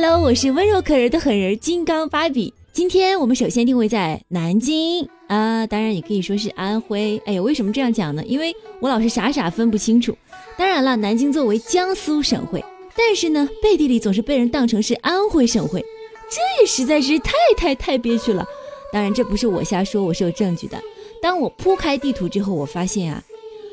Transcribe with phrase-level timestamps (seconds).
[0.00, 2.54] Hello，我是温柔可人的狠人金刚芭比。
[2.72, 7.20] 今天我们首先定位在南京啊，当然也可以说是安徽。
[7.26, 8.22] 哎呀，为什么这样讲呢？
[8.24, 10.16] 因为我老是傻傻分不清楚。
[10.56, 12.64] 当然了，南京作为江苏省会，
[12.96, 15.84] 但是呢，背地里总是被人当成是安徽省会，
[16.30, 18.46] 这实在是太太太憋屈了。
[18.92, 20.80] 当然，这不是我瞎说，我是有证据的。
[21.20, 23.20] 当我铺开地图之后，我发现啊，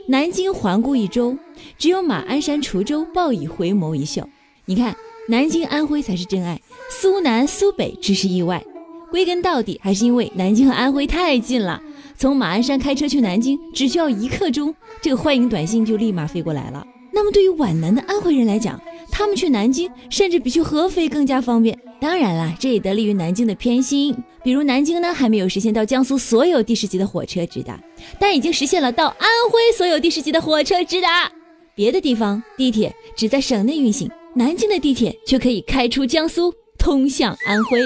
[0.07, 1.37] 南京环顾一周，
[1.77, 4.27] 只有马鞍山、滁州报以回眸一笑。
[4.65, 4.97] 你看，
[5.27, 8.63] 南京、安徽才是真爱，苏南、苏北只是意外。
[9.09, 11.81] 归根到底，还是因为南京和安徽太近了。
[12.15, 16.85] 从马鞍山开车去南京只需要一刻钟，这个欢迎短信就立马飞过来了。
[17.11, 21.77] 那么对于皖南的安徽人来讲，他们去南京甚至比去合肥更加方便。
[21.99, 24.15] 当然了，这也得力于南京的偏心。
[24.43, 27.79] 比如南京呢，还没有实现到江苏所有地市级的火车直达，
[28.19, 31.31] 但已经实现了到安徽所有地市级的火车直达。
[31.73, 37.79] 别的地方地铁只在省内运行，南京的地铁却可以开出江苏，通向安徽。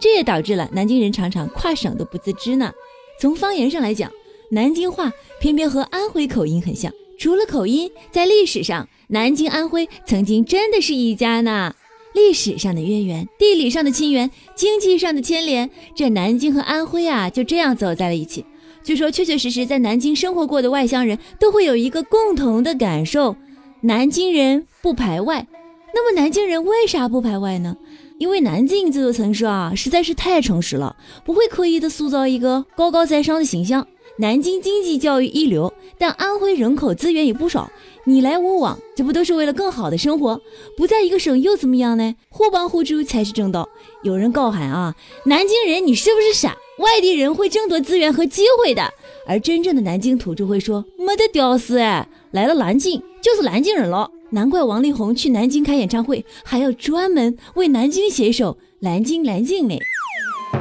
[0.00, 2.72] 这也导致了南京人常常跨省都不自知呢。
[3.20, 4.10] 从方言上来讲，
[4.50, 6.90] 南京话偏偏和安徽口音很像。
[7.18, 11.74] 除了口音，在历史上，南京、安徽曾经真的是一家呢。
[12.14, 18.46] 历史上的渊源，地理上的亲缘，经济上的牵连，这南京和安徽啊，就这样走在了一起。
[18.82, 23.36] 据说，确确实实在南京生活过的外乡人都会有一个共同的感受：
[23.82, 25.46] 南京人不排外。
[25.94, 27.76] 那么，南京人为啥不排外呢？
[28.18, 33.86] 因为南京这座城市啊，实在是太诚实了，不会刻意的塑造一个高高在上的形象。
[34.18, 37.70] 南京经济教育一流，但安徽人口资源也不少，
[38.04, 40.40] 你来我往，这不都是为了更好的生活？
[40.76, 42.14] 不在一个省又怎么样呢？
[42.28, 43.68] 互帮互助才是正道。
[44.02, 46.56] 有人高喊啊，南京人你是不是傻？
[46.78, 48.92] 外地人会争夺资源和机会的，
[49.26, 54.10] 而真正的南京土著会说，没得屌丝哎，来了南京就是南京人了。
[54.34, 59.78] 难怪王力宏去南京开演唱会，还要专门为南京写一首《南京南京》呢。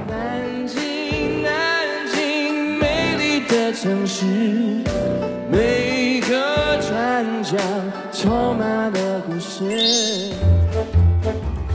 [0.07, 4.25] 南京南京，美丽的城市，
[5.51, 7.57] 每个转角
[8.13, 10.29] 充满了故事。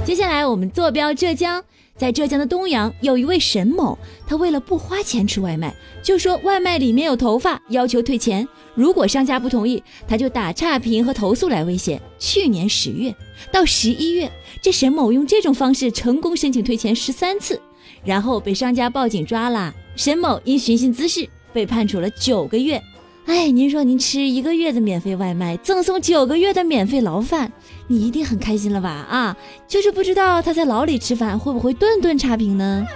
[0.05, 1.65] 接下来我们坐标浙江。
[1.99, 8.47] 在浙江的东阳，有一位沈某，他为了不花钱吃外卖，就说外卖里面有头发，要求退钱。
[8.75, 12.01] 如果商家不同意，他就打差评和投诉来威胁。
[12.17, 13.13] 去年十月
[13.51, 14.31] 到十一月，
[14.63, 17.61] 这沈某用这种方式成功申请退钱十三次，
[18.05, 19.75] 然后被商家报警抓了。
[19.97, 22.81] 沈某因寻衅滋事被判处了九个月。
[23.29, 27.53] 哎，您说您吃一个月的免费外卖，赠送九个月的免费牢饭，
[27.87, 28.89] 你一定很开心了吧？
[28.89, 29.37] 啊，
[29.69, 32.87] 就是不知道他在牢里吃饭会不会顿顿差评呢？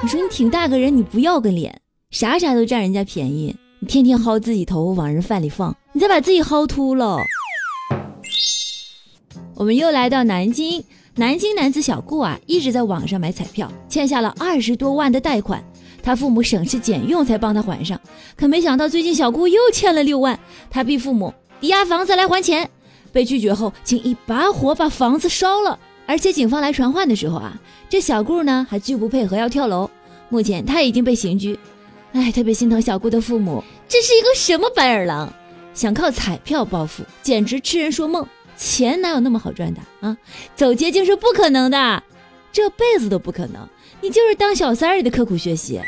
[0.00, 1.80] 你说你挺大个人，你不要个脸，
[2.12, 7.18] 啥啥都占人家便宜，你天天薅自己头发往人饭里放，你再把自己薅秃了。
[9.56, 10.84] 我们又来到南京，
[11.16, 15.64] 南京男子小顾啊，一直在网上买彩票，欠下了二十多万的贷款。
[16.02, 18.00] 他父母省吃俭用才帮他还上，
[18.36, 20.38] 可没想到最近小顾又欠了六万，
[20.70, 22.68] 他逼父母抵押房子来还钱，
[23.12, 25.78] 被拒绝后，竟一把火把房子烧了。
[26.06, 29.88] 而且警方来传唤的时候啊，这小顾呢还拒不配合要跳楼，
[30.28, 31.58] 目前他已经被刑拘。
[32.12, 35.32] 哎，特别心疼小顾的父母，这是一个什么白眼狼？
[35.72, 38.26] 想靠彩票暴富，简直痴人说梦。
[38.56, 40.16] 钱哪有那么好赚的啊？
[40.56, 42.02] 走捷径是不可能的，
[42.52, 43.66] 这辈子都不可能。
[44.02, 45.80] 你就是当小三儿也得刻苦学习，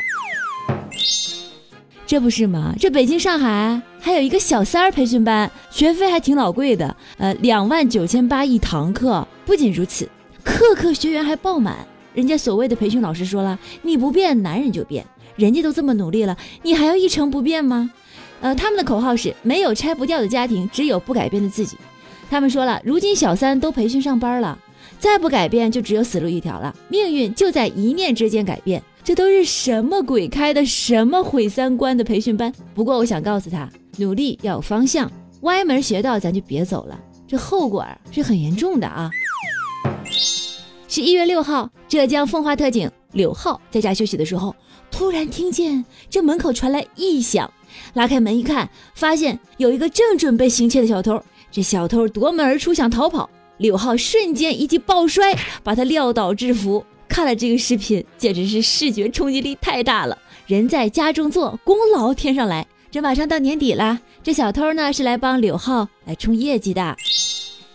[2.05, 2.75] 这不是吗？
[2.79, 9.27] 这北京、上海还有一个小三儿培训班，学费还挺老贵的，呃，两万九千八一堂课。
[9.45, 10.07] 不仅如此，
[10.43, 11.77] 课课学员还爆满。
[12.13, 15.03] 人家所谓的培训老师说了，你不变，男人就变。
[15.35, 17.89] 人家都这么努力了，你还要一成不变吗？
[18.41, 21.75] 呃，他们的口号是：没有拆不掉的家庭，只有不改变的自己。
[22.29, 24.59] 他们说了，如今小三都培训上班了。
[24.99, 26.75] 再不改变，就只有死路一条了。
[26.87, 28.81] 命运就在一念之间改变。
[29.03, 30.65] 这都是什么鬼开的？
[30.65, 32.53] 什么毁三观的培训班？
[32.73, 35.11] 不过我想告诉他，努力要有方向，
[35.41, 39.09] 歪门邪道咱就别走了，这后果是很严重的啊！
[40.87, 44.55] 十一月六号，浙江奉化特警柳浩在家休息的时候，
[44.89, 47.51] 突然听见这门口传来异响，
[47.95, 51.21] 拉开门一看，发现有一个正准备行窃的小偷。
[51.51, 53.29] 这小偷夺门而出，想逃跑。
[53.57, 56.83] 柳浩瞬间一记抱摔，把他撂倒制服。
[57.07, 60.17] 看了这个视频，简直是视觉冲击力太大了。
[60.47, 62.65] 人在家中坐，功劳天上来。
[62.89, 66.95] 这马上到年底了，这小偷呢是来帮柳浩来冲业绩的。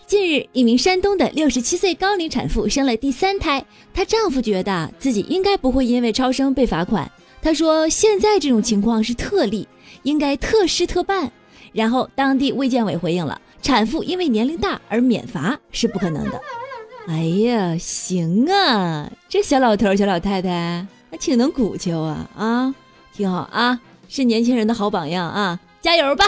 [0.05, 7.09] 近日，一名山东的六十七岁高龄产妇生了第三胎，她丈夫觉得自己应该不会因为超生被罚款。
[7.41, 9.67] 他说：“现在这种情况是特例，
[10.03, 11.31] 应该特事特办。”
[11.71, 13.39] 然后当地卫健委回应了。
[13.61, 16.41] 产妇因为年龄大而免罚是不可能的，
[17.07, 22.73] 哎呀，行啊，这小老头小老太太还挺能鼓秋啊啊，
[23.13, 26.25] 挺好啊，是年轻人的好榜样啊，加油吧！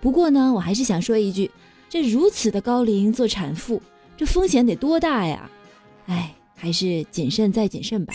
[0.00, 1.50] 不过呢，我还是想说一句，
[1.88, 3.80] 这如此的高龄做产妇，
[4.16, 5.50] 这风险得多大呀？
[6.06, 8.14] 哎，还是谨慎再谨慎吧。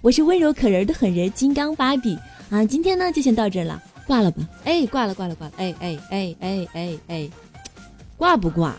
[0.00, 2.18] 我是温柔可人的狠人金刚芭比
[2.50, 3.80] 啊，今天呢就先到这了，
[4.12, 4.42] 挂了吧？
[4.64, 7.30] 哎，挂了挂了挂了，哎哎哎哎哎哎，
[8.18, 8.76] 挂不挂？